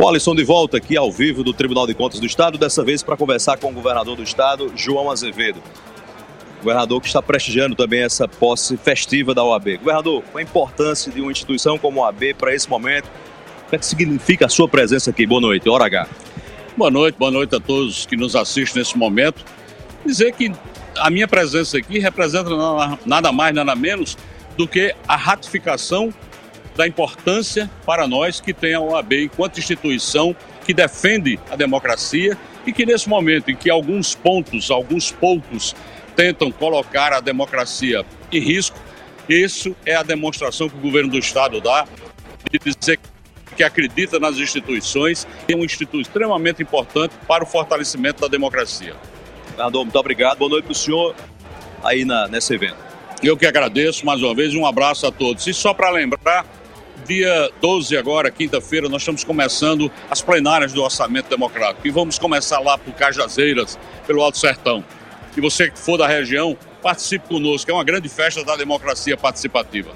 O 0.00 0.06
Alisson 0.06 0.32
de 0.32 0.44
volta 0.44 0.76
aqui 0.76 0.96
ao 0.96 1.10
vivo 1.10 1.42
do 1.42 1.52
Tribunal 1.52 1.84
de 1.84 1.92
Contas 1.92 2.20
do 2.20 2.26
Estado, 2.26 2.56
dessa 2.56 2.84
vez 2.84 3.02
para 3.02 3.16
conversar 3.16 3.58
com 3.58 3.70
o 3.70 3.72
governador 3.72 4.14
do 4.14 4.22
Estado, 4.22 4.72
João 4.76 5.10
Azevedo. 5.10 5.60
Governador 6.60 7.00
que 7.00 7.08
está 7.08 7.20
prestigiando 7.20 7.74
também 7.74 8.04
essa 8.04 8.28
posse 8.28 8.76
festiva 8.76 9.34
da 9.34 9.42
OAB. 9.42 9.78
Governador, 9.78 10.22
qual 10.22 10.38
a 10.38 10.42
importância 10.42 11.10
de 11.10 11.20
uma 11.20 11.32
instituição 11.32 11.76
como 11.76 12.00
a 12.00 12.06
OAB 12.06 12.34
para 12.38 12.54
esse 12.54 12.70
momento? 12.70 13.06
O 13.66 13.70
que, 13.70 13.74
é 13.74 13.78
que 13.80 13.84
significa 13.84 14.46
a 14.46 14.48
sua 14.48 14.68
presença 14.68 15.10
aqui? 15.10 15.26
Boa 15.26 15.40
noite, 15.40 15.68
hora 15.68 15.86
H. 15.86 16.06
Boa 16.76 16.92
noite, 16.92 17.16
boa 17.18 17.32
noite 17.32 17.56
a 17.56 17.60
todos 17.60 18.06
que 18.06 18.16
nos 18.16 18.36
assistem 18.36 18.80
nesse 18.80 18.96
momento. 18.96 19.44
Dizer 20.06 20.32
que 20.32 20.52
a 20.96 21.10
minha 21.10 21.26
presença 21.26 21.76
aqui 21.76 21.98
representa 21.98 22.50
nada 23.04 23.32
mais, 23.32 23.52
nada 23.52 23.74
menos 23.74 24.16
do 24.56 24.68
que 24.68 24.94
a 25.08 25.16
ratificação 25.16 26.14
da 26.78 26.86
importância 26.86 27.68
para 27.84 28.06
nós 28.06 28.40
que 28.40 28.54
tem 28.54 28.72
a 28.72 28.80
OAB 28.80 29.12
enquanto 29.24 29.58
instituição 29.58 30.34
que 30.64 30.72
defende 30.72 31.36
a 31.50 31.56
democracia 31.56 32.38
e 32.64 32.72
que 32.72 32.86
nesse 32.86 33.08
momento 33.08 33.50
em 33.50 33.56
que 33.56 33.68
alguns 33.68 34.14
pontos, 34.14 34.70
alguns 34.70 35.10
poucos 35.10 35.74
tentam 36.14 36.52
colocar 36.52 37.12
a 37.12 37.18
democracia 37.18 38.06
em 38.30 38.38
risco, 38.38 38.78
isso 39.28 39.74
é 39.84 39.96
a 39.96 40.04
demonstração 40.04 40.68
que 40.68 40.76
o 40.76 40.80
governo 40.80 41.10
do 41.10 41.18
estado 41.18 41.60
dá 41.60 41.84
de 42.48 42.60
dizer 42.60 43.00
que 43.56 43.64
acredita 43.64 44.20
nas 44.20 44.36
instituições 44.36 45.26
e 45.48 45.54
é 45.54 45.56
um 45.56 45.64
instituto 45.64 46.00
extremamente 46.00 46.62
importante 46.62 47.12
para 47.26 47.42
o 47.42 47.46
fortalecimento 47.46 48.20
da 48.20 48.28
democracia. 48.28 48.94
Governador, 49.50 49.84
muito 49.84 49.98
obrigado. 49.98 50.38
Boa 50.38 50.50
noite 50.50 50.66
para 50.66 50.72
o 50.72 50.76
senhor 50.76 51.16
aí 51.82 52.04
na, 52.04 52.28
nesse 52.28 52.54
evento. 52.54 52.76
Eu 53.20 53.36
que 53.36 53.46
agradeço 53.46 54.06
mais 54.06 54.22
uma 54.22 54.32
vez, 54.32 54.54
um 54.54 54.64
abraço 54.64 55.04
a 55.08 55.10
todos. 55.10 55.44
E 55.48 55.52
só 55.52 55.74
para 55.74 55.90
lembrar, 55.90 56.46
dia 57.06 57.50
12 57.60 57.96
agora, 57.96 58.30
quinta-feira, 58.30 58.88
nós 58.88 59.02
estamos 59.02 59.24
começando 59.24 59.90
as 60.10 60.22
plenárias 60.22 60.72
do 60.72 60.82
Orçamento 60.82 61.28
Democrático. 61.28 61.86
E 61.86 61.90
vamos 61.90 62.18
começar 62.18 62.60
lá 62.60 62.76
por 62.78 62.92
Cajazeiras, 62.94 63.78
pelo 64.06 64.22
Alto 64.22 64.38
Sertão. 64.38 64.84
E 65.36 65.40
você 65.40 65.70
que 65.70 65.78
for 65.78 65.96
da 65.96 66.06
região, 66.06 66.56
participe 66.82 67.28
conosco, 67.28 67.70
é 67.70 67.74
uma 67.74 67.84
grande 67.84 68.08
festa 68.08 68.44
da 68.44 68.56
democracia 68.56 69.16
participativa. 69.16 69.90